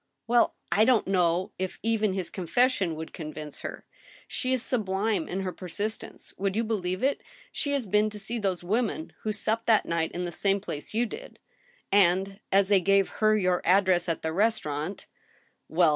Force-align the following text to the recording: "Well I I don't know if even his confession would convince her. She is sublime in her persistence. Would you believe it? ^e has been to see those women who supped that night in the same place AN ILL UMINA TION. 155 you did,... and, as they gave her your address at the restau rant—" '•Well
"Well 0.27 0.55
I 0.71 0.81
I 0.81 0.85
don't 0.85 1.05
know 1.05 1.51
if 1.59 1.77
even 1.83 2.13
his 2.13 2.31
confession 2.31 2.95
would 2.95 3.13
convince 3.13 3.59
her. 3.59 3.85
She 4.27 4.51
is 4.51 4.63
sublime 4.63 5.27
in 5.27 5.41
her 5.41 5.51
persistence. 5.51 6.33
Would 6.39 6.55
you 6.55 6.63
believe 6.63 7.03
it? 7.03 7.19
^e 7.53 7.71
has 7.71 7.85
been 7.85 8.09
to 8.09 8.17
see 8.17 8.39
those 8.39 8.63
women 8.63 9.13
who 9.21 9.31
supped 9.31 9.67
that 9.67 9.85
night 9.85 10.11
in 10.11 10.23
the 10.23 10.31
same 10.31 10.59
place 10.59 10.91
AN 10.95 11.01
ILL 11.01 11.05
UMINA 11.07 11.11
TION. 11.11 11.37
155 12.01 12.03
you 12.03 12.15
did,... 12.15 12.31
and, 12.31 12.39
as 12.51 12.69
they 12.69 12.81
gave 12.81 13.09
her 13.19 13.37
your 13.37 13.61
address 13.63 14.09
at 14.09 14.23
the 14.23 14.29
restau 14.29 14.65
rant—" 14.65 15.05
'•Well 15.71 15.89